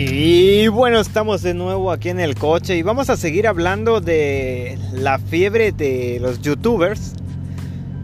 Y 0.00 0.68
bueno, 0.68 1.00
estamos 1.00 1.42
de 1.42 1.54
nuevo 1.54 1.90
aquí 1.90 2.08
en 2.08 2.20
el 2.20 2.36
coche 2.36 2.76
y 2.76 2.82
vamos 2.82 3.10
a 3.10 3.16
seguir 3.16 3.48
hablando 3.48 4.00
de 4.00 4.78
la 4.92 5.18
fiebre 5.18 5.72
de 5.72 6.18
los 6.20 6.40
youtubers. 6.40 7.14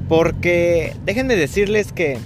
Porque 0.08 0.96
déjenme 1.04 1.36
decirles 1.36 1.92
que, 1.92 2.18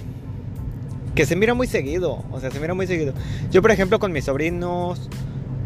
que 1.13 1.27
se 1.27 1.35
mira 1.35 1.53
muy 1.53 1.67
seguido. 1.67 2.23
O 2.31 2.39
sea, 2.39 2.49
se 2.49 2.59
mira 2.59 2.73
muy 2.73 2.87
seguido. 2.87 3.13
Yo, 3.51 3.61
por 3.61 3.69
ejemplo, 3.69 3.99
con 3.99 4.11
mis 4.11 4.25
sobrinos, 4.25 5.07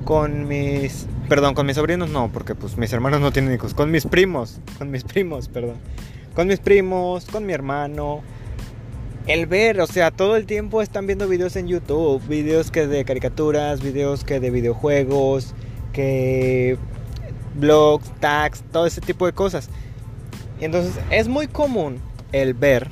con 0.03 0.49
mis... 0.49 1.07
Perdón, 1.29 1.53
con 1.53 1.65
mis 1.65 1.77
sobrinos 1.77 2.09
no, 2.09 2.29
porque 2.29 2.55
pues 2.55 2.77
mis 2.77 2.91
hermanos 2.91 3.21
no 3.21 3.31
tienen 3.31 3.53
hijos. 3.53 3.73
Con 3.73 3.89
mis 3.89 4.05
primos, 4.05 4.59
con 4.77 4.91
mis 4.91 5.05
primos, 5.05 5.47
perdón. 5.47 5.77
Con 6.35 6.47
mis 6.47 6.59
primos, 6.59 7.23
con 7.23 7.45
mi 7.45 7.53
hermano 7.53 8.21
el 9.27 9.45
ver, 9.45 9.79
o 9.79 9.87
sea, 9.87 10.11
todo 10.11 10.35
el 10.35 10.45
tiempo 10.45 10.81
están 10.81 11.07
viendo 11.07 11.27
videos 11.27 11.55
en 11.55 11.67
YouTube, 11.67 12.21
videos 12.27 12.71
que 12.71 12.87
de 12.87 13.05
caricaturas, 13.05 13.81
videos 13.81 14.23
que 14.23 14.39
de 14.39 14.51
videojuegos, 14.51 15.53
que 15.93 16.77
blogs, 17.55 18.11
tags, 18.19 18.63
todo 18.71 18.85
ese 18.85 18.99
tipo 18.99 19.25
de 19.25 19.33
cosas. 19.33 19.69
entonces 20.59 20.99
es 21.09 21.27
muy 21.27 21.47
común 21.47 21.99
el 22.31 22.53
ver 22.53 22.89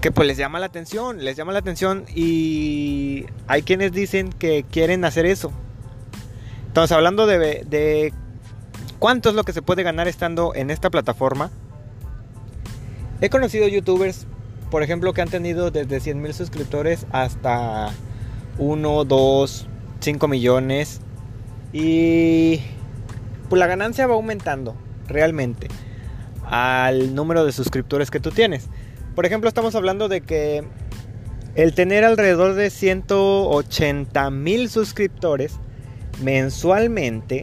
que 0.00 0.10
pues 0.10 0.26
les 0.26 0.36
llama 0.36 0.58
la 0.58 0.66
atención, 0.66 1.24
les 1.24 1.36
llama 1.36 1.52
la 1.52 1.58
atención 1.58 2.04
y 2.14 3.26
hay 3.46 3.62
quienes 3.62 3.92
dicen 3.92 4.30
que 4.30 4.64
quieren 4.70 5.04
hacer 5.04 5.26
eso. 5.26 5.52
Entonces 6.66 6.94
hablando 6.94 7.26
de, 7.26 7.64
de 7.66 8.12
cuánto 8.98 9.28
es 9.30 9.34
lo 9.34 9.44
que 9.44 9.52
se 9.52 9.62
puede 9.62 9.82
ganar 9.82 10.08
estando 10.08 10.54
en 10.54 10.70
esta 10.70 10.90
plataforma, 10.90 11.50
he 13.20 13.28
conocido 13.28 13.68
youtubers 13.68 14.26
por 14.70 14.82
ejemplo, 14.82 15.12
que 15.12 15.22
han 15.22 15.28
tenido 15.28 15.70
desde 15.70 16.00
100 16.00 16.22
mil 16.22 16.32
suscriptores 16.32 17.06
hasta 17.10 17.90
1, 18.58 19.04
2, 19.04 19.66
5 20.00 20.28
millones. 20.28 21.00
Y 21.72 22.60
pues 23.48 23.58
la 23.58 23.66
ganancia 23.66 24.06
va 24.06 24.14
aumentando 24.14 24.76
realmente 25.06 25.68
al 26.44 27.14
número 27.14 27.44
de 27.44 27.52
suscriptores 27.52 28.10
que 28.10 28.20
tú 28.20 28.30
tienes. 28.30 28.68
Por 29.14 29.26
ejemplo, 29.26 29.48
estamos 29.48 29.74
hablando 29.74 30.08
de 30.08 30.20
que 30.20 30.64
el 31.54 31.74
tener 31.74 32.04
alrededor 32.04 32.54
de 32.54 32.70
180 32.70 34.30
mil 34.30 34.70
suscriptores 34.70 35.58
mensualmente 36.22 37.42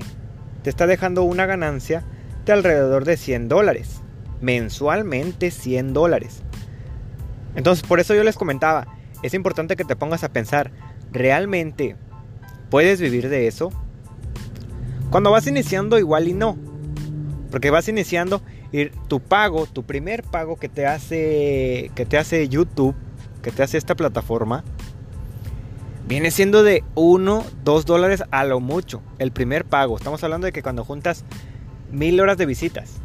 te 0.63 0.69
está 0.69 0.87
dejando 0.87 1.23
una 1.23 1.45
ganancia 1.45 2.03
de 2.45 2.53
alrededor 2.53 3.05
de 3.05 3.17
100 3.17 3.49
dólares. 3.49 4.01
Mensualmente 4.41 5.51
100 5.51 5.93
dólares. 5.93 6.43
Entonces, 7.57 7.85
por 7.85 7.99
eso 7.99 8.13
yo 8.13 8.23
les 8.23 8.35
comentaba, 8.37 8.87
es 9.23 9.33
importante 9.33 9.75
que 9.75 9.83
te 9.83 9.95
pongas 9.95 10.23
a 10.23 10.29
pensar, 10.29 10.71
¿realmente 11.11 11.95
puedes 12.69 13.01
vivir 13.01 13.29
de 13.29 13.47
eso? 13.47 13.71
Cuando 15.09 15.31
vas 15.31 15.47
iniciando 15.47 15.97
igual 15.97 16.27
y 16.27 16.33
no, 16.33 16.55
porque 17.49 17.71
vas 17.71 17.87
iniciando 17.87 18.43
y 18.71 18.89
tu 19.07 19.19
pago, 19.21 19.65
tu 19.65 19.83
primer 19.83 20.21
pago 20.21 20.57
que 20.57 20.69
te 20.69 20.85
hace 20.85 21.89
que 21.95 22.05
te 22.05 22.19
hace 22.19 22.47
YouTube, 22.47 22.95
que 23.41 23.51
te 23.51 23.63
hace 23.63 23.79
esta 23.79 23.95
plataforma, 23.95 24.63
viene 26.07 26.29
siendo 26.29 26.61
de 26.61 26.83
1, 26.93 27.43
2 27.63 27.85
dólares 27.87 28.23
a 28.29 28.43
lo 28.43 28.59
mucho. 28.59 29.01
El 29.17 29.31
primer 29.31 29.65
pago. 29.65 29.97
Estamos 29.97 30.23
hablando 30.23 30.45
de 30.45 30.51
que 30.51 30.61
cuando 30.61 30.85
juntas 30.85 31.25
mil 31.91 32.19
horas 32.19 32.37
de 32.37 32.45
visitas, 32.45 33.01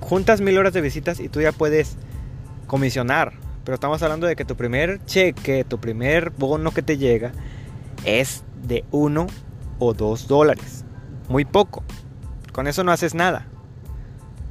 juntas 0.00 0.42
mil 0.42 0.58
horas 0.58 0.74
de 0.74 0.82
visitas 0.82 1.18
y 1.18 1.30
tú 1.30 1.40
ya 1.40 1.52
puedes 1.52 1.96
comisionar 2.66 3.32
pero 3.64 3.74
estamos 3.74 4.02
hablando 4.02 4.26
de 4.26 4.36
que 4.36 4.44
tu 4.44 4.56
primer 4.56 5.04
cheque, 5.04 5.64
tu 5.64 5.78
primer 5.78 6.30
bono 6.30 6.72
que 6.72 6.82
te 6.82 6.98
llega 6.98 7.32
es 8.04 8.42
de 8.62 8.84
1 8.90 9.26
o 9.78 9.94
2 9.94 10.26
dólares. 10.26 10.84
Muy 11.28 11.44
poco. 11.44 11.82
Con 12.52 12.66
eso 12.66 12.84
no 12.84 12.92
haces 12.92 13.14
nada. 13.14 13.46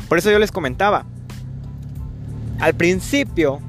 Por 0.08 0.18
eso 0.18 0.32
yo 0.32 0.40
les 0.40 0.52
comentaba. 0.52 1.06
Al 2.60 2.74
principio, 2.74 3.60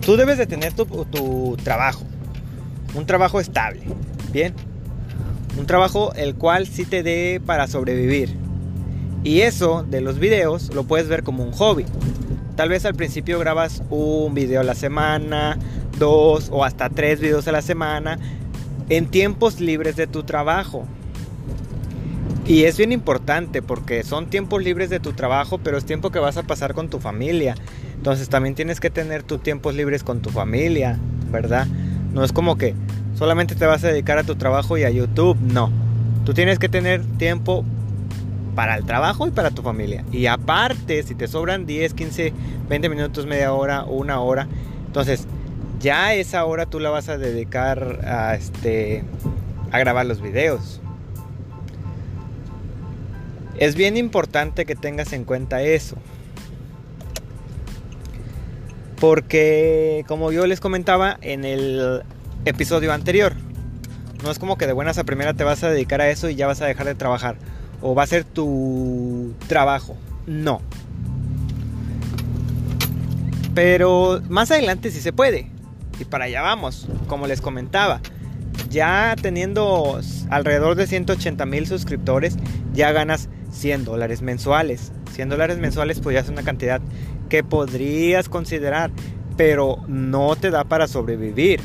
tú 0.00 0.16
debes 0.16 0.38
de 0.38 0.46
tener 0.46 0.72
tu, 0.72 0.84
tu 0.86 1.56
trabajo. 1.62 2.04
Un 2.94 3.06
trabajo 3.06 3.40
estable. 3.40 3.82
Bien. 4.32 4.54
Un 5.58 5.66
trabajo 5.66 6.12
el 6.14 6.34
cual 6.34 6.66
sí 6.66 6.84
te 6.84 7.02
dé 7.02 7.40
para 7.44 7.66
sobrevivir. 7.66 8.36
Y 9.24 9.40
eso 9.40 9.84
de 9.88 10.00
los 10.00 10.18
videos 10.18 10.72
lo 10.74 10.84
puedes 10.84 11.08
ver 11.08 11.22
como 11.22 11.42
un 11.42 11.52
hobby. 11.52 11.84
Tal 12.56 12.70
vez 12.70 12.86
al 12.86 12.94
principio 12.94 13.38
grabas 13.38 13.82
un 13.90 14.32
video 14.32 14.62
a 14.62 14.64
la 14.64 14.74
semana, 14.74 15.58
dos 15.98 16.48
o 16.50 16.64
hasta 16.64 16.88
tres 16.88 17.20
videos 17.20 17.46
a 17.48 17.52
la 17.52 17.60
semana 17.60 18.18
en 18.88 19.08
tiempos 19.08 19.60
libres 19.60 19.94
de 19.96 20.06
tu 20.06 20.22
trabajo. 20.22 20.86
Y 22.46 22.64
es 22.64 22.78
bien 22.78 22.92
importante 22.92 23.60
porque 23.60 24.02
son 24.04 24.30
tiempos 24.30 24.62
libres 24.62 24.88
de 24.88 25.00
tu 25.00 25.12
trabajo, 25.12 25.58
pero 25.58 25.76
es 25.76 25.84
tiempo 25.84 26.10
que 26.10 26.18
vas 26.18 26.38
a 26.38 26.44
pasar 26.44 26.72
con 26.72 26.88
tu 26.88 26.98
familia. 26.98 27.56
Entonces 27.94 28.30
también 28.30 28.54
tienes 28.54 28.80
que 28.80 28.88
tener 28.88 29.22
tus 29.22 29.42
tiempos 29.42 29.74
libres 29.74 30.02
con 30.02 30.22
tu 30.22 30.30
familia, 30.30 30.98
¿verdad? 31.30 31.66
No 32.14 32.24
es 32.24 32.32
como 32.32 32.56
que 32.56 32.74
solamente 33.18 33.54
te 33.54 33.66
vas 33.66 33.84
a 33.84 33.88
dedicar 33.88 34.16
a 34.16 34.24
tu 34.24 34.36
trabajo 34.36 34.78
y 34.78 34.84
a 34.84 34.90
YouTube, 34.90 35.36
no. 35.40 35.70
Tú 36.24 36.32
tienes 36.32 36.58
que 36.58 36.70
tener 36.70 37.04
tiempo 37.18 37.66
para 38.56 38.74
el 38.74 38.84
trabajo 38.84 39.28
y 39.28 39.30
para 39.30 39.52
tu 39.52 39.62
familia. 39.62 40.02
Y 40.10 40.26
aparte, 40.26 41.02
si 41.04 41.14
te 41.14 41.28
sobran 41.28 41.66
10, 41.66 41.94
15, 41.94 42.32
20 42.68 42.88
minutos, 42.88 43.26
media 43.26 43.52
hora, 43.52 43.84
una 43.84 44.20
hora, 44.20 44.48
entonces 44.86 45.28
ya 45.78 46.14
esa 46.14 46.44
hora 46.46 46.66
tú 46.66 46.80
la 46.80 46.90
vas 46.90 47.08
a 47.10 47.18
dedicar 47.18 48.00
a, 48.04 48.34
este, 48.34 49.04
a 49.70 49.78
grabar 49.78 50.06
los 50.06 50.22
videos. 50.22 50.80
Es 53.58 53.76
bien 53.76 53.96
importante 53.96 54.64
que 54.64 54.74
tengas 54.74 55.12
en 55.12 55.24
cuenta 55.24 55.62
eso. 55.62 55.96
Porque, 58.98 60.04
como 60.08 60.32
yo 60.32 60.46
les 60.46 60.60
comentaba 60.60 61.18
en 61.20 61.44
el 61.44 62.02
episodio 62.46 62.94
anterior, 62.94 63.34
no 64.24 64.30
es 64.30 64.38
como 64.38 64.56
que 64.56 64.66
de 64.66 64.72
buenas 64.72 64.96
a 64.96 65.04
primera 65.04 65.34
te 65.34 65.44
vas 65.44 65.62
a 65.62 65.68
dedicar 65.68 66.00
a 66.00 66.08
eso 66.08 66.30
y 66.30 66.36
ya 66.36 66.46
vas 66.46 66.62
a 66.62 66.66
dejar 66.66 66.86
de 66.86 66.94
trabajar 66.94 67.36
o 67.82 67.94
va 67.94 68.04
a 68.04 68.06
ser 68.06 68.24
tu 68.24 69.32
trabajo. 69.48 69.96
No. 70.26 70.60
Pero 73.54 74.20
más 74.28 74.50
adelante 74.50 74.90
sí 74.90 75.00
se 75.00 75.12
puede. 75.12 75.50
Y 75.98 76.04
para 76.04 76.24
allá 76.26 76.42
vamos, 76.42 76.88
como 77.06 77.26
les 77.26 77.40
comentaba. 77.40 78.00
Ya 78.70 79.14
teniendo 79.20 80.00
alrededor 80.30 80.74
de 80.74 80.86
180 80.86 81.46
mil 81.46 81.66
suscriptores, 81.66 82.36
ya 82.74 82.92
ganas 82.92 83.28
100 83.52 83.84
dólares 83.84 84.22
mensuales. 84.22 84.92
100 85.12 85.30
dólares 85.30 85.58
mensuales 85.58 86.00
pues 86.00 86.14
ya 86.14 86.20
es 86.20 86.28
una 86.28 86.42
cantidad 86.42 86.80
que 87.30 87.42
podrías 87.42 88.28
considerar, 88.28 88.90
pero 89.36 89.78
no 89.88 90.36
te 90.36 90.50
da 90.50 90.64
para 90.64 90.86
sobrevivir. 90.86 91.60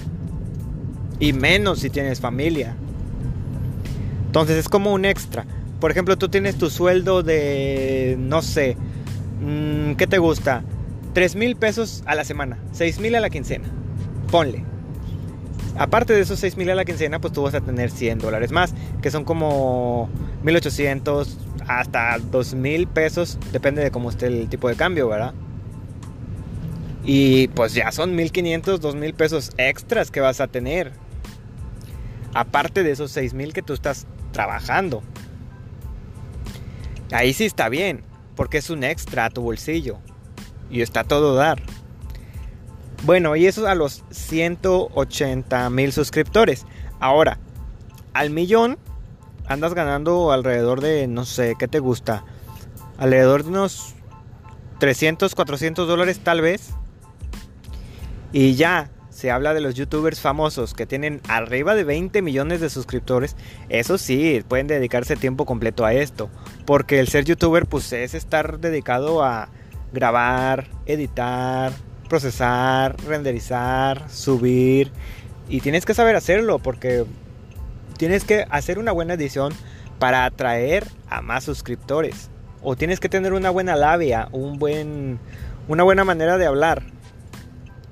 Y 1.19 1.33
menos 1.33 1.79
si 1.79 1.89
tienes 1.89 2.21
familia. 2.21 2.75
Entonces 4.27 4.57
es 4.57 4.69
como 4.69 4.93
un 4.93 5.03
extra 5.03 5.45
por 5.81 5.91
ejemplo, 5.91 6.17
tú 6.17 6.29
tienes 6.29 6.57
tu 6.57 6.69
sueldo 6.69 7.23
de, 7.23 8.15
no 8.19 8.41
sé, 8.43 8.77
mm, 9.41 9.95
¿qué 9.95 10.07
te 10.07 10.19
gusta? 10.19 10.63
3 11.13 11.35
mil 11.35 11.57
pesos 11.57 12.03
a 12.05 12.15
la 12.15 12.23
semana, 12.23 12.59
6 12.71 12.99
mil 12.99 13.15
a 13.15 13.19
la 13.19 13.29
quincena. 13.29 13.67
Ponle. 14.31 14.63
Aparte 15.77 16.13
de 16.13 16.21
esos 16.21 16.39
6 16.39 16.55
mil 16.55 16.69
a 16.69 16.75
la 16.75 16.85
quincena, 16.85 17.19
pues 17.19 17.33
tú 17.33 17.41
vas 17.41 17.55
a 17.55 17.61
tener 17.61 17.89
100 17.89 18.19
dólares 18.19 18.51
más, 18.51 18.75
que 19.01 19.09
son 19.09 19.25
como 19.25 20.07
1800 20.43 21.39
hasta 21.67 22.19
2 22.19 22.53
mil 22.53 22.87
pesos, 22.87 23.39
depende 23.51 23.83
de 23.83 23.89
cómo 23.89 24.11
esté 24.11 24.27
el 24.27 24.49
tipo 24.49 24.69
de 24.69 24.75
cambio, 24.75 25.09
¿verdad? 25.09 25.33
Y 27.03 27.47
pues 27.49 27.73
ya 27.73 27.91
son 27.91 28.15
1500, 28.15 28.79
2000 28.79 29.13
pesos 29.15 29.51
extras 29.57 30.11
que 30.11 30.21
vas 30.21 30.39
a 30.39 30.47
tener. 30.47 30.91
Aparte 32.35 32.83
de 32.83 32.91
esos 32.91 33.11
6 33.11 33.33
mil 33.33 33.51
que 33.51 33.63
tú 33.63 33.73
estás 33.73 34.05
trabajando. 34.31 35.01
Ahí 37.11 37.33
sí 37.33 37.45
está 37.45 37.69
bien, 37.69 38.03
porque 38.35 38.57
es 38.57 38.69
un 38.69 38.83
extra 38.83 39.25
a 39.25 39.29
tu 39.29 39.41
bolsillo. 39.41 39.99
Y 40.69 40.81
está 40.81 41.03
todo 41.03 41.35
dar. 41.35 41.61
Bueno, 43.03 43.35
y 43.35 43.47
eso 43.47 43.67
a 43.67 43.75
los 43.75 44.03
180 44.11 45.69
mil 45.69 45.91
suscriptores. 45.91 46.65
Ahora, 46.99 47.39
al 48.13 48.29
millón 48.29 48.77
andas 49.47 49.73
ganando 49.73 50.31
alrededor 50.31 50.81
de, 50.81 51.07
no 51.07 51.25
sé, 51.25 51.55
¿qué 51.57 51.67
te 51.67 51.79
gusta? 51.79 52.23
Alrededor 52.97 53.43
de 53.43 53.49
unos 53.49 53.95
300, 54.79 55.35
400 55.35 55.87
dólares 55.87 56.19
tal 56.23 56.41
vez. 56.41 56.69
Y 58.31 58.55
ya, 58.55 58.89
se 59.09 59.29
habla 59.29 59.53
de 59.53 59.61
los 59.61 59.75
youtubers 59.75 60.19
famosos 60.19 60.73
que 60.73 60.85
tienen 60.85 61.21
arriba 61.27 61.75
de 61.75 61.83
20 61.83 62.21
millones 62.21 62.61
de 62.61 62.69
suscriptores, 62.69 63.35
eso 63.69 63.97
sí, 63.97 64.43
pueden 64.47 64.67
dedicarse 64.67 65.15
tiempo 65.15 65.45
completo 65.45 65.85
a 65.85 65.93
esto. 65.93 66.29
Porque 66.65 66.99
el 66.99 67.07
ser 67.07 67.25
youtuber 67.25 67.65
pues 67.65 67.91
es 67.93 68.13
estar 68.13 68.59
dedicado 68.59 69.23
a 69.23 69.49
grabar, 69.91 70.67
editar, 70.85 71.73
procesar, 72.07 72.95
renderizar, 73.05 74.09
subir 74.09 74.91
Y 75.49 75.61
tienes 75.61 75.85
que 75.85 75.93
saber 75.93 76.15
hacerlo 76.15 76.59
porque 76.59 77.05
tienes 77.97 78.23
que 78.23 78.45
hacer 78.49 78.79
una 78.79 78.91
buena 78.91 79.13
edición 79.13 79.53
para 79.99 80.25
atraer 80.25 80.87
a 81.09 81.21
más 81.21 81.43
suscriptores. 81.43 82.29
O 82.63 82.75
tienes 82.75 82.99
que 82.99 83.09
tener 83.09 83.33
una 83.33 83.49
buena 83.49 83.75
labia, 83.75 84.27
un 84.31 84.57
buen, 84.59 85.19
una 85.67 85.83
buena 85.83 86.03
manera 86.03 86.37
de 86.37 86.45
hablar 86.45 86.83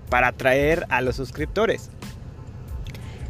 para 0.10 0.30
atraer 0.30 0.86
a 0.90 1.02
los 1.02 1.16
suscriptores. 1.16 1.90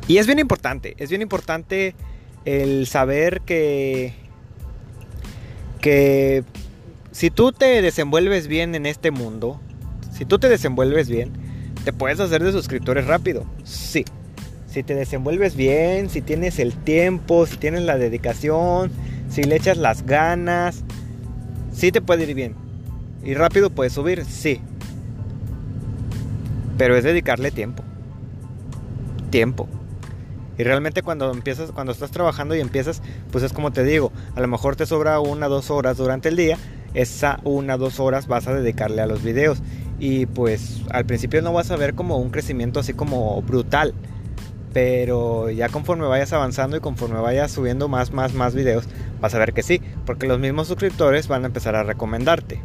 Y 0.08 0.18
es 0.18 0.26
bien 0.26 0.40
importante, 0.40 0.96
es 0.98 1.10
bien 1.10 1.22
importante 1.22 1.96
el 2.46 2.88
saber 2.88 3.42
que, 3.42 4.14
que 5.80 6.44
si 7.12 7.32
tú 7.32 7.52
te 7.52 7.82
desenvuelves 7.82 8.48
bien 8.48 8.76
en 8.76 8.86
este 8.86 9.12
mundo, 9.12 9.60
si 10.12 10.26
tú 10.26 10.40
te 10.40 10.50
desenvuelves 10.50 11.10
bien, 11.10 11.32
te 11.84 11.94
puedes 11.94 12.20
hacer 12.20 12.44
de 12.44 12.52
suscriptores 12.52 13.08
rápido. 13.08 13.46
Sí. 13.64 14.06
Si 14.68 14.84
te 14.84 14.94
desenvuelves 14.94 15.56
bien, 15.56 16.10
si 16.10 16.22
tienes 16.22 16.60
el 16.60 16.74
tiempo, 16.76 17.48
si 17.48 17.58
tienes 17.58 17.82
la 17.84 17.98
dedicación, 17.98 18.92
si 19.30 19.44
le 19.44 19.56
echas 19.56 19.78
las 19.78 20.06
ganas, 20.06 20.84
sí 21.74 21.92
te 21.92 22.02
puede 22.02 22.24
ir 22.24 22.36
bien. 22.36 22.56
Y 23.24 23.34
rápido 23.34 23.70
puedes 23.70 23.94
subir, 23.94 24.26
sí. 24.26 24.62
Pero 26.78 26.96
es 26.96 27.04
dedicarle 27.04 27.52
tiempo. 27.52 27.84
Tiempo. 29.32 29.68
Y 30.60 30.64
realmente 30.66 31.04
cuando 31.04 31.32
empiezas, 31.32 31.72
cuando 31.72 31.94
estás 31.94 32.12
trabajando 32.12 32.54
y 32.54 32.60
empiezas, 32.60 33.02
pues 33.32 33.46
es 33.46 33.54
como 33.54 33.72
te 33.72 33.86
digo, 33.86 34.12
a 34.36 34.42
lo 34.42 34.48
mejor 34.50 34.76
te 34.76 34.86
sobra 34.86 35.22
una 35.22 35.48
o 35.48 35.50
dos 35.50 35.72
horas 35.72 35.96
durante 35.96 36.28
el 36.28 36.36
día, 36.36 36.58
esa 36.94 37.40
una 37.46 37.76
o 37.76 37.78
dos 37.78 38.02
horas 38.02 38.28
vas 38.28 38.46
a 38.50 38.54
dedicarle 38.54 39.02
a 39.02 39.06
los 39.06 39.24
videos. 39.24 39.62
Y 40.00 40.26
pues 40.26 40.82
al 40.92 41.06
principio 41.06 41.42
no 41.42 41.54
vas 41.54 41.72
a 41.72 41.78
ver 41.78 41.96
como 41.96 42.18
un 42.18 42.30
crecimiento 42.30 42.82
así 42.82 42.94
como 42.94 43.42
brutal. 43.42 43.94
Pero 44.74 45.50
ya 45.50 45.70
conforme 45.70 46.06
vayas 46.08 46.34
avanzando 46.34 46.76
y 46.76 46.82
conforme 46.82 47.22
vayas 47.22 47.52
subiendo 47.52 47.88
más, 47.88 48.12
más, 48.12 48.34
más 48.34 48.54
videos, 48.54 48.84
vas 49.22 49.34
a 49.36 49.40
ver 49.40 49.54
que 49.54 49.64
sí. 49.64 49.82
Porque 50.06 50.28
los 50.28 50.40
mismos 50.40 50.68
suscriptores 50.68 51.30
van 51.30 51.46
a 51.46 51.48
empezar 51.48 51.78
a 51.78 51.84
recomendarte. 51.84 52.62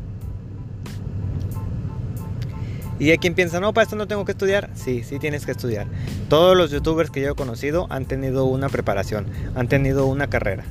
Y 3.04 3.10
hay 3.10 3.18
quien 3.18 3.34
piensa, 3.34 3.60
no, 3.60 3.74
para 3.74 3.82
esto 3.82 3.96
no 3.96 4.08
tengo 4.08 4.24
que 4.24 4.32
estudiar. 4.32 4.70
Sí, 4.72 5.02
sí 5.04 5.18
tienes 5.18 5.44
que 5.44 5.52
estudiar. 5.52 5.86
Todos 6.30 6.56
los 6.56 6.70
youtubers 6.70 7.10
que 7.10 7.20
yo 7.20 7.32
he 7.32 7.34
conocido 7.34 7.86
han 7.90 8.06
tenido 8.06 8.46
una 8.46 8.70
preparación, 8.70 9.26
han 9.54 9.68
tenido 9.68 10.06
una 10.06 10.30
carrera. 10.30 10.64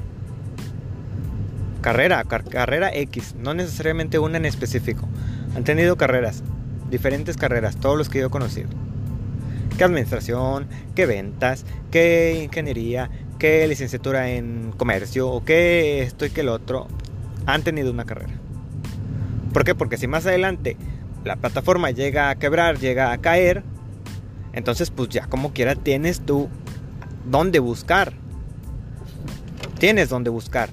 Carrera, 1.82 2.24
carrera 2.24 2.92
X, 2.92 3.36
no 3.38 3.54
necesariamente 3.54 4.18
una 4.18 4.38
en 4.38 4.46
específico. 4.46 5.08
Han 5.56 5.64
tenido 5.64 5.96
carreras, 5.96 6.42
diferentes 6.90 7.38
carreras, 7.38 7.76
todos 7.76 8.00
los 8.00 8.10
que 8.10 8.18
yo 8.18 8.26
he 8.26 8.32
conocido. 8.32 8.70
¿Qué 9.78 9.84
administración? 9.84 10.66
¿Qué 10.96 11.06
ventas? 11.06 11.66
¿Qué 11.92 12.42
ingeniería? 12.44 13.12
¿Qué 13.38 13.68
licenciatura 13.68 14.32
en 14.32 14.74
comercio? 14.76 15.30
¿O 15.30 15.46
qué 15.46 16.02
esto 16.02 16.26
y 16.26 16.32
qué 16.32 16.42
el 16.42 16.50
otro? 16.50 16.88
Han 17.46 17.62
tenido 17.62 17.92
una 17.92 18.06
carrera. 18.06 18.34
¿Por 19.54 19.64
qué? 19.64 19.76
Porque 19.76 19.98
si 19.98 20.08
más 20.08 20.26
adelante 20.26 20.78
la 21.24 21.36
plataforma 21.36 21.92
llega 21.92 22.30
a 22.30 22.36
quebrar, 22.36 22.80
llega 22.80 23.12
a 23.12 23.18
caer, 23.20 23.64
entonces 24.54 24.92
pues 24.92 25.10
ya 25.10 25.28
como 25.28 25.54
quiera 25.54 25.76
tienes 25.76 26.22
tú 26.22 26.50
dónde 27.30 27.60
buscar. 27.60 28.14
Tienes 29.80 30.10
dónde 30.10 30.30
buscar. 30.30 30.70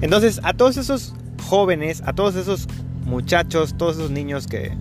Entonces 0.00 0.40
a 0.42 0.52
todos 0.52 0.76
esos 0.76 1.14
jóvenes, 1.44 2.02
a 2.06 2.12
todos 2.12 2.34
esos 2.36 2.68
muchachos, 3.04 3.74
todos 3.76 3.96
esos 3.96 4.10
niños 4.10 4.46
que, 4.46 4.72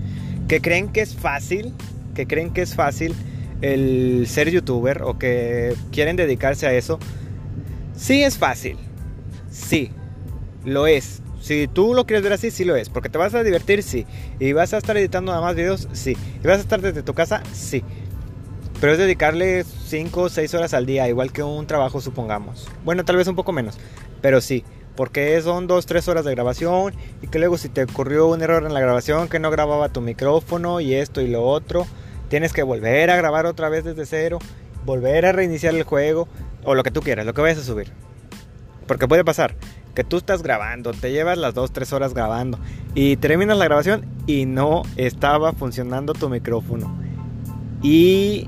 que 0.47 0.61
creen 0.61 0.89
que 0.89 1.01
es 1.01 1.15
fácil, 1.15 1.73
que 2.15 2.27
creen 2.27 2.53
que 2.53 2.61
es 2.61 2.75
fácil 2.75 3.15
el 3.61 4.25
ser 4.27 4.49
youtuber 4.49 5.03
o 5.03 5.17
que 5.17 5.75
quieren 5.91 6.15
dedicarse 6.15 6.67
a 6.67 6.73
eso, 6.73 6.99
sí 7.95 8.23
es 8.23 8.37
fácil. 8.37 8.77
Sí, 9.49 9.91
lo 10.65 10.87
es. 10.87 11.20
Si 11.41 11.67
tú 11.67 11.93
lo 11.93 12.05
quieres 12.05 12.23
ver 12.23 12.33
así, 12.33 12.51
sí 12.51 12.63
lo 12.63 12.75
es. 12.75 12.89
Porque 12.89 13.09
te 13.09 13.17
vas 13.17 13.33
a 13.33 13.43
divertir, 13.43 13.83
sí. 13.83 14.05
Y 14.39 14.53
vas 14.53 14.73
a 14.73 14.77
estar 14.77 14.95
editando 14.95 15.31
nada 15.31 15.43
más 15.43 15.55
videos, 15.55 15.87
sí. 15.91 16.15
Y 16.41 16.47
vas 16.47 16.59
a 16.59 16.61
estar 16.61 16.81
desde 16.81 17.03
tu 17.03 17.13
casa, 17.13 17.43
sí. 17.51 17.83
Pero 18.79 18.93
es 18.93 18.99
dedicarle 18.99 19.63
5 19.63 20.21
o 20.21 20.29
6 20.29 20.53
horas 20.53 20.73
al 20.73 20.85
día, 20.85 21.07
igual 21.07 21.31
que 21.31 21.43
un 21.43 21.67
trabajo, 21.67 22.01
supongamos. 22.01 22.67
Bueno, 22.83 23.05
tal 23.05 23.15
vez 23.15 23.27
un 23.27 23.35
poco 23.35 23.51
menos, 23.51 23.77
pero 24.21 24.41
sí. 24.41 24.63
Porque 24.95 25.39
son 25.41 25.67
2, 25.67 25.85
3 25.85 26.07
horas 26.09 26.25
de 26.25 26.31
grabación 26.31 26.93
y 27.21 27.27
que 27.27 27.39
luego 27.39 27.57
si 27.57 27.69
te 27.69 27.83
ocurrió 27.83 28.27
un 28.27 28.41
error 28.41 28.65
en 28.65 28.73
la 28.73 28.79
grabación, 28.79 29.29
que 29.29 29.39
no 29.39 29.49
grababa 29.49 29.89
tu 29.89 30.01
micrófono 30.01 30.81
y 30.81 30.95
esto 30.95 31.21
y 31.21 31.27
lo 31.27 31.43
otro, 31.43 31.87
tienes 32.29 32.53
que 32.53 32.63
volver 32.63 33.09
a 33.09 33.15
grabar 33.15 33.45
otra 33.45 33.69
vez 33.69 33.83
desde 33.83 34.05
cero, 34.05 34.39
volver 34.83 35.25
a 35.25 35.31
reiniciar 35.31 35.75
el 35.75 35.83
juego 35.83 36.27
o 36.63 36.75
lo 36.75 36.83
que 36.83 36.91
tú 36.91 37.01
quieras, 37.01 37.25
lo 37.25 37.33
que 37.33 37.41
vayas 37.41 37.59
a 37.59 37.63
subir. 37.63 37.91
Porque 38.85 39.07
puede 39.07 39.23
pasar 39.23 39.55
que 39.91 40.03
tú 40.03 40.17
estás 40.17 40.43
grabando, 40.43 40.91
te 40.91 41.11
llevas 41.11 41.37
las 41.37 41.53
2, 41.53 41.71
3 41.71 41.93
horas 41.93 42.13
grabando 42.13 42.59
y 42.95 43.17
terminas 43.17 43.57
la 43.57 43.65
grabación 43.65 44.05
y 44.27 44.45
no 44.45 44.83
estaba 44.95 45.53
funcionando 45.53 46.13
tu 46.13 46.29
micrófono. 46.29 46.93
Y 47.81 48.47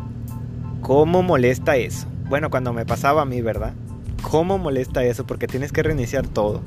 cómo 0.82 1.24
molesta 1.24 1.76
eso. 1.78 2.08
Bueno, 2.30 2.50
cuando 2.50 2.74
me 2.74 2.86
pasaba 2.86 3.24
a 3.24 3.26
mí, 3.26 3.42
¿verdad? 3.42 3.74
¿Cómo 4.22 4.58
molesta 4.58 5.04
eso? 5.04 5.26
Porque 5.26 5.48
tienes 5.48 5.72
que 5.72 5.84
reiniciar 5.84 6.28
todo. 6.28 6.62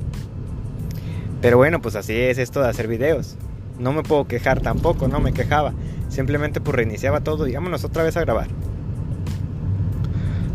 Pero 1.41 1.57
bueno, 1.57 1.81
pues 1.81 1.95
así 1.95 2.13
es 2.13 2.37
esto 2.37 2.61
de 2.61 2.69
hacer 2.69 2.87
videos. 2.87 3.37
No 3.79 3.93
me 3.93 4.03
puedo 4.03 4.27
quejar 4.27 4.61
tampoco, 4.61 5.07
no 5.07 5.19
me 5.19 5.33
quejaba. 5.33 5.73
Simplemente 6.09 6.61
pues 6.61 6.75
reiniciaba 6.75 7.21
todo 7.21 7.47
y 7.47 7.55
otra 7.55 8.03
vez 8.03 8.17
a 8.17 8.21
grabar. 8.21 8.47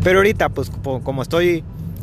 Pero 0.02 0.18
ahorita 0.18 0.48
pues 0.48 0.70
como 0.70 1.22
estoy 1.22 1.62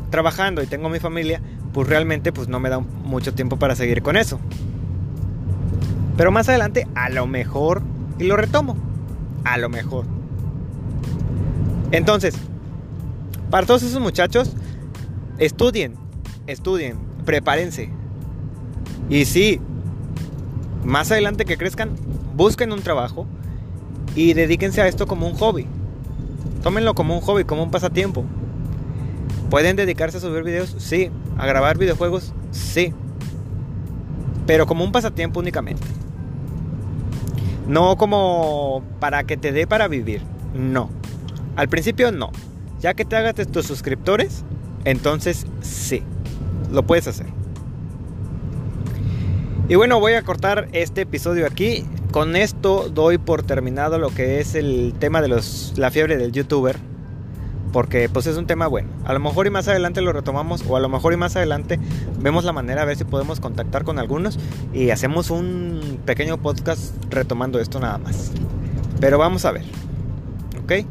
trabajando 0.09 0.63
y 0.63 0.67
tengo 0.67 0.89
mi 0.89 0.99
familia, 0.99 1.41
pues 1.73 1.87
realmente 1.87 2.31
pues 2.31 2.47
no 2.47 2.59
me 2.59 2.69
da 2.69 2.79
mucho 2.79 3.33
tiempo 3.33 3.57
para 3.57 3.75
seguir 3.75 4.01
con 4.01 4.17
eso. 4.17 4.39
Pero 6.17 6.31
más 6.31 6.49
adelante 6.49 6.87
a 6.95 7.09
lo 7.09 7.27
mejor 7.27 7.81
y 8.17 8.25
lo 8.25 8.35
retomo. 8.35 8.75
A 9.45 9.57
lo 9.57 9.69
mejor. 9.69 10.05
Entonces, 11.91 12.35
para 13.49 13.65
todos 13.65 13.83
esos 13.83 14.01
muchachos, 14.01 14.53
estudien, 15.37 15.95
estudien, 16.45 16.97
prepárense. 17.25 17.89
Y 19.09 19.25
sí, 19.25 19.59
más 20.83 21.11
adelante 21.11 21.45
que 21.45 21.57
crezcan, 21.57 21.91
busquen 22.35 22.71
un 22.71 22.81
trabajo 22.81 23.25
y 24.15 24.33
dedíquense 24.33 24.81
a 24.81 24.87
esto 24.87 25.07
como 25.07 25.27
un 25.27 25.35
hobby. 25.35 25.65
Tómenlo 26.61 26.93
como 26.93 27.15
un 27.15 27.21
hobby, 27.21 27.43
como 27.45 27.63
un 27.63 27.71
pasatiempo. 27.71 28.25
¿Pueden 29.49 29.75
dedicarse 29.75 30.17
a 30.17 30.21
subir 30.21 30.43
videos? 30.43 30.75
Sí. 30.77 31.09
¿A 31.37 31.47
grabar 31.47 31.77
videojuegos? 31.77 32.33
Sí. 32.51 32.93
Pero 34.45 34.67
como 34.67 34.83
un 34.83 34.91
pasatiempo 34.91 35.39
únicamente. 35.39 35.83
No 37.67 37.97
como 37.97 38.83
para 38.99 39.23
que 39.23 39.37
te 39.37 39.51
dé 39.51 39.65
para 39.65 39.87
vivir. 39.87 40.21
No. 40.53 40.89
Al 41.55 41.67
principio 41.67 42.11
no. 42.11 42.31
Ya 42.79 42.93
que 42.93 43.05
te 43.05 43.15
hagas 43.15 43.35
tus 43.47 43.65
suscriptores, 43.65 44.43
entonces 44.85 45.47
sí. 45.61 46.03
Lo 46.71 46.83
puedes 46.83 47.07
hacer. 47.07 47.25
Y 49.67 49.75
bueno, 49.75 49.99
voy 49.99 50.13
a 50.13 50.21
cortar 50.21 50.67
este 50.73 51.01
episodio 51.01 51.47
aquí. 51.47 51.85
Con 52.11 52.35
esto 52.35 52.89
doy 52.89 53.17
por 53.17 53.43
terminado 53.43 53.99
lo 53.99 54.09
que 54.09 54.39
es 54.39 54.55
el 54.55 54.93
tema 54.99 55.21
de 55.21 55.27
los, 55.27 55.73
la 55.75 55.91
fiebre 55.91 56.17
del 56.17 56.31
youtuber 56.31 56.88
porque 57.71 58.09
pues 58.09 58.27
es 58.27 58.37
un 58.37 58.47
tema 58.47 58.67
bueno. 58.67 58.89
A 59.05 59.13
lo 59.13 59.19
mejor 59.19 59.47
y 59.47 59.49
más 59.49 59.67
adelante 59.67 60.01
lo 60.01 60.13
retomamos 60.13 60.63
o 60.67 60.75
a 60.75 60.79
lo 60.79 60.89
mejor 60.89 61.13
y 61.13 61.17
más 61.17 61.35
adelante 61.35 61.79
vemos 62.19 62.43
la 62.43 62.53
manera 62.53 62.81
a 62.81 62.85
ver 62.85 62.97
si 62.97 63.03
podemos 63.03 63.39
contactar 63.39 63.83
con 63.83 63.99
algunos 63.99 64.39
y 64.73 64.89
hacemos 64.89 65.29
un 65.29 65.99
pequeño 66.05 66.37
podcast 66.37 66.93
retomando 67.09 67.59
esto 67.59 67.79
nada 67.79 67.97
más. 67.97 68.31
Pero 68.99 69.17
vamos 69.17 69.45
a 69.45 69.51
ver. 69.51 69.63
¿Ok? 70.63 70.85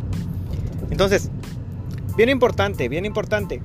Entonces, 0.90 1.30
bien 2.16 2.28
importante, 2.28 2.88
bien 2.88 3.04
importante. 3.04 3.60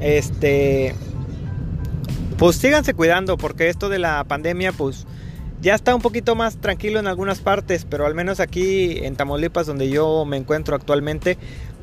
Este 0.00 0.94
pues 2.38 2.56
síganse 2.56 2.92
cuidando 2.94 3.36
porque 3.36 3.68
esto 3.68 3.88
de 3.88 4.00
la 4.00 4.24
pandemia 4.24 4.72
pues 4.72 5.06
ya 5.60 5.76
está 5.76 5.94
un 5.94 6.02
poquito 6.02 6.34
más 6.34 6.56
tranquilo 6.56 6.98
en 6.98 7.06
algunas 7.06 7.38
partes, 7.38 7.86
pero 7.88 8.04
al 8.04 8.16
menos 8.16 8.40
aquí 8.40 8.98
en 9.04 9.14
Tamaulipas 9.14 9.64
donde 9.64 9.88
yo 9.88 10.24
me 10.24 10.36
encuentro 10.36 10.74
actualmente 10.74 11.38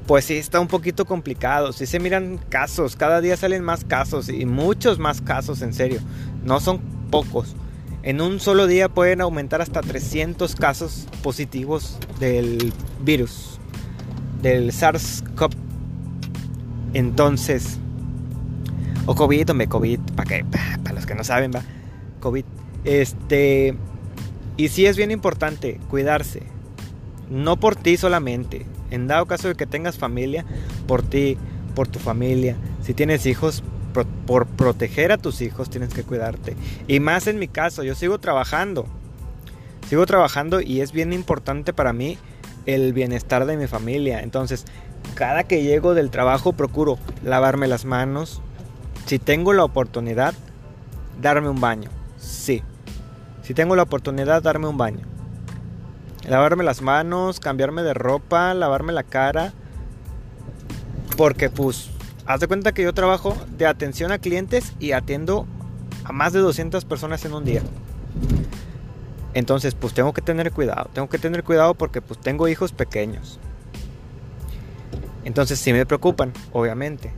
pues 0.09 0.25
sí 0.25 0.37
está 0.37 0.59
un 0.59 0.67
poquito 0.67 1.05
complicado. 1.05 1.71
Sí 1.71 1.85
se 1.85 1.99
miran 1.99 2.39
casos, 2.49 2.95
cada 2.95 3.21
día 3.21 3.37
salen 3.37 3.63
más 3.63 3.85
casos 3.85 4.27
y 4.27 4.43
muchos 4.47 4.97
más 4.97 5.21
casos 5.21 5.61
en 5.61 5.71
serio. 5.71 5.99
No 6.43 6.59
son 6.59 6.79
pocos. 7.11 7.55
En 8.01 8.19
un 8.19 8.39
solo 8.39 8.65
día 8.65 8.89
pueden 8.89 9.21
aumentar 9.21 9.61
hasta 9.61 9.81
300 9.81 10.55
casos 10.55 11.05
positivos 11.21 11.99
del 12.19 12.73
virus, 13.03 13.59
del 14.41 14.71
SARS-CoV. 14.71 15.51
Entonces, 16.95 17.77
o 19.05 19.13
COVID, 19.13 19.51
me 19.51 19.67
COVID, 19.67 19.99
para 20.15 20.43
para 20.43 20.95
los 20.95 21.05
que 21.05 21.13
no 21.13 21.23
saben, 21.23 21.51
va, 21.55 21.61
COVID. 22.19 22.45
Este, 22.83 23.75
y 24.57 24.69
sí 24.69 24.87
es 24.87 24.97
bien 24.97 25.11
importante 25.11 25.79
cuidarse, 25.87 26.41
No 27.29 27.59
por 27.59 27.75
ti 27.75 27.95
solamente. 27.95 28.65
En 28.91 29.08
dado 29.08 29.25
caso 29.25 29.48
de 29.48 29.55
que 29.55 29.65
tengas 29.65 29.98
familia, 29.98 30.46
por 30.88 31.01
ti, 31.01 31.38
por 31.75 31.88
tu 31.88 32.00
familia. 32.00 32.55
Si 32.81 32.93
tienes 32.93 33.25
hijos, 33.25 33.63
por, 34.25 34.46
proteger 34.46 35.12
a 35.12 35.17
tus 35.17 35.41
hijos 35.41 35.69
tienes 35.69 35.93
que 35.93 36.03
cuidarte. 36.03 36.55
Y 36.88 37.00
más 37.00 37.27
en 37.27 37.39
mi 37.39 37.48
caso, 37.48 37.84
yo 37.84 37.96
sigo 37.96 38.19
trabajando. 38.19 38.86
Sigo 39.88 40.05
trabajando 40.05 40.62
y 40.62 40.81
es 40.81 40.91
bien 40.91 41.13
importante 41.13 41.74
para 41.74 41.93
mí 41.93 42.17
el 42.65 42.93
bienestar 42.93 43.46
de 43.46 43.58
mi 43.58 43.67
familia. 43.67 44.22
Entonces, 44.22 44.65
cada 45.15 45.43
que 45.43 45.63
llego 45.63 45.93
del 45.93 46.12
trabajo 46.12 46.53
procuro 46.53 46.98
lavarme 47.24 47.67
las 47.67 47.86
manos. 47.86 48.41
Si 49.05 49.17
tengo 49.17 49.53
la 49.53 49.63
oportunidad, 49.63 50.34
darme 51.22 51.50
un 51.50 51.60
baño. 51.60 51.89
Sí. 52.17 52.62
Si 53.41 53.53
tengo 53.53 53.75
la 53.75 53.84
oportunidad, 53.84 54.43
darme 54.43 54.67
un 54.67 54.77
baño. 54.77 55.08
Lavarme 56.27 56.63
las 56.63 56.81
manos, 56.81 57.39
cambiarme 57.39 57.81
de 57.83 57.93
ropa, 57.93 58.53
lavarme 58.53 58.93
la 58.93 59.03
cara. 59.03 59.53
Porque 61.17 61.49
pues, 61.49 61.89
haz 62.25 62.39
de 62.39 62.47
cuenta 62.47 62.73
que 62.73 62.83
yo 62.83 62.93
trabajo 62.93 63.35
de 63.57 63.65
atención 63.65 64.11
a 64.11 64.19
clientes 64.19 64.73
y 64.79 64.91
atiendo 64.91 65.47
a 66.03 66.11
más 66.11 66.33
de 66.33 66.39
200 66.39 66.85
personas 66.85 67.25
en 67.25 67.33
un 67.33 67.45
día. 67.45 67.61
Entonces, 69.33 69.75
pues 69.75 69.93
tengo 69.93 70.13
que 70.13 70.21
tener 70.21 70.51
cuidado. 70.51 70.89
Tengo 70.93 71.07
que 71.07 71.17
tener 71.17 71.43
cuidado 71.43 71.75
porque 71.75 72.01
pues 72.01 72.19
tengo 72.19 72.47
hijos 72.47 72.71
pequeños. 72.71 73.39
Entonces 75.23 75.59
sí 75.59 75.73
me 75.73 75.85
preocupan, 75.85 76.33
obviamente. 76.51 77.11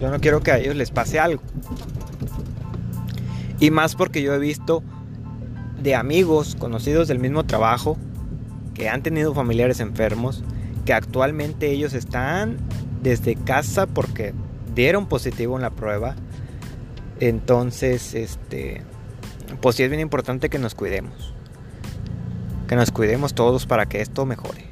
Yo 0.00 0.10
no 0.10 0.20
quiero 0.20 0.40
que 0.40 0.50
a 0.50 0.58
ellos 0.58 0.74
les 0.74 0.90
pase 0.90 1.20
algo. 1.20 1.42
Y 3.60 3.70
más 3.70 3.94
porque 3.94 4.22
yo 4.22 4.34
he 4.34 4.38
visto 4.38 4.82
de 5.80 5.94
amigos 5.94 6.56
conocidos 6.58 7.08
del 7.08 7.18
mismo 7.18 7.44
trabajo 7.44 7.98
que 8.74 8.88
han 8.88 9.02
tenido 9.02 9.34
familiares 9.34 9.80
enfermos, 9.80 10.42
que 10.84 10.92
actualmente 10.92 11.70
ellos 11.70 11.94
están 11.94 12.58
desde 13.02 13.34
casa 13.34 13.86
porque 13.86 14.34
dieron 14.74 15.06
positivo 15.06 15.56
en 15.56 15.62
la 15.62 15.70
prueba. 15.70 16.16
Entonces, 17.18 18.14
este, 18.14 18.82
pues 19.60 19.76
sí 19.76 19.82
es 19.82 19.90
bien 19.90 20.00
importante 20.00 20.48
que 20.48 20.58
nos 20.58 20.74
cuidemos. 20.74 21.34
Que 22.68 22.76
nos 22.76 22.90
cuidemos 22.90 23.34
todos 23.34 23.66
para 23.66 23.86
que 23.86 24.00
esto 24.00 24.24
mejore. 24.26 24.64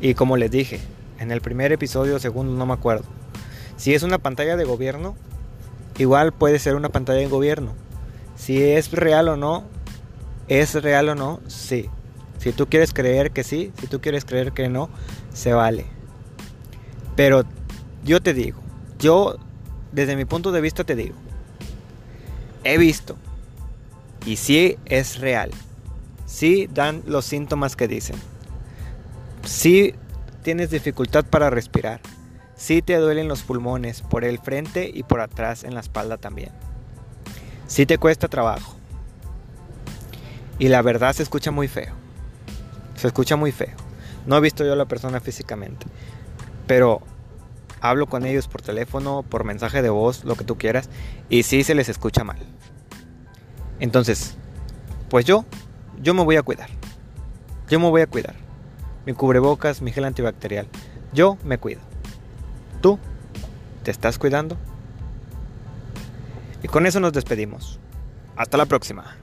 Y 0.00 0.14
como 0.14 0.36
les 0.36 0.50
dije, 0.50 0.80
en 1.18 1.32
el 1.32 1.40
primer 1.40 1.72
episodio, 1.72 2.18
segundo, 2.18 2.52
no 2.54 2.66
me 2.66 2.74
acuerdo. 2.74 3.04
Si 3.76 3.94
es 3.94 4.02
una 4.02 4.18
pantalla 4.18 4.56
de 4.56 4.64
gobierno, 4.64 5.16
igual 5.98 6.32
puede 6.32 6.58
ser 6.58 6.74
una 6.76 6.88
pantalla 6.88 7.20
de 7.20 7.26
gobierno. 7.26 7.72
Si 8.36 8.62
es 8.62 8.92
real 8.92 9.28
o 9.28 9.36
no, 9.36 9.64
es 10.46 10.74
real 10.74 11.08
o 11.08 11.14
no, 11.14 11.40
sí. 11.48 11.90
Si 12.38 12.52
tú 12.52 12.66
quieres 12.66 12.92
creer 12.92 13.32
que 13.32 13.44
sí, 13.44 13.72
si 13.80 13.86
tú 13.86 14.00
quieres 14.00 14.24
creer 14.24 14.52
que 14.52 14.68
no, 14.68 14.88
se 15.32 15.52
vale. 15.52 15.86
Pero 17.16 17.44
yo 18.04 18.20
te 18.20 18.32
digo, 18.32 18.60
yo 18.98 19.36
desde 19.92 20.16
mi 20.16 20.24
punto 20.24 20.52
de 20.52 20.60
vista 20.60 20.84
te 20.84 20.94
digo, 20.94 21.16
he 22.64 22.78
visto 22.78 23.16
y 24.24 24.36
sí 24.36 24.78
es 24.84 25.20
real. 25.20 25.50
Sí 26.26 26.68
dan 26.72 27.02
los 27.06 27.24
síntomas 27.24 27.74
que 27.74 27.88
dicen. 27.88 28.16
Sí 29.44 29.94
tienes 30.42 30.70
dificultad 30.70 31.24
para 31.24 31.50
respirar. 31.50 32.00
Sí 32.54 32.82
te 32.82 32.96
duelen 32.96 33.28
los 33.28 33.42
pulmones 33.42 34.02
por 34.02 34.24
el 34.24 34.38
frente 34.38 34.90
y 34.92 35.04
por 35.04 35.20
atrás 35.20 35.64
en 35.64 35.74
la 35.74 35.80
espalda 35.80 36.18
también. 36.18 36.50
Sí 37.66 37.86
te 37.86 37.98
cuesta 37.98 38.28
trabajo. 38.28 38.76
Y 40.58 40.68
la 40.68 40.82
verdad 40.82 41.12
se 41.14 41.22
escucha 41.22 41.50
muy 41.50 41.68
feo. 41.68 41.97
Se 42.98 43.06
escucha 43.06 43.36
muy 43.36 43.52
feo. 43.52 43.76
No 44.26 44.36
he 44.36 44.40
visto 44.40 44.64
yo 44.64 44.72
a 44.72 44.76
la 44.76 44.86
persona 44.86 45.20
físicamente. 45.20 45.86
Pero 46.66 47.00
hablo 47.80 48.06
con 48.06 48.26
ellos 48.26 48.48
por 48.48 48.60
teléfono, 48.60 49.22
por 49.22 49.44
mensaje 49.44 49.82
de 49.82 49.88
voz, 49.88 50.24
lo 50.24 50.34
que 50.34 50.44
tú 50.44 50.58
quieras. 50.58 50.90
Y 51.28 51.44
sí 51.44 51.62
se 51.62 51.76
les 51.76 51.88
escucha 51.88 52.24
mal. 52.24 52.38
Entonces, 53.78 54.36
pues 55.08 55.24
yo, 55.24 55.44
yo 56.02 56.12
me 56.12 56.24
voy 56.24 56.36
a 56.36 56.42
cuidar. 56.42 56.68
Yo 57.68 57.78
me 57.78 57.88
voy 57.88 58.02
a 58.02 58.08
cuidar. 58.08 58.34
Mi 59.06 59.12
cubrebocas, 59.12 59.80
mi 59.80 59.92
gel 59.92 60.04
antibacterial. 60.04 60.66
Yo 61.12 61.38
me 61.44 61.58
cuido. 61.58 61.80
¿Tú 62.80 62.98
te 63.84 63.92
estás 63.92 64.18
cuidando? 64.18 64.56
Y 66.64 66.68
con 66.68 66.84
eso 66.84 66.98
nos 66.98 67.12
despedimos. 67.12 67.78
Hasta 68.36 68.56
la 68.56 68.66
próxima. 68.66 69.16